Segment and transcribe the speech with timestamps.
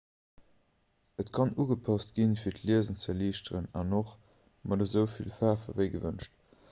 [1.23, 4.17] et kann ugepasst ginn fir d'liesen ze erliichteren an och
[4.73, 6.43] mat esou vill faarf ewéi gewënscht